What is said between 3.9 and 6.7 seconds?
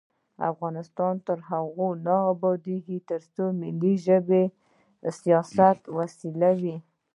ژبې د سیاست وسیله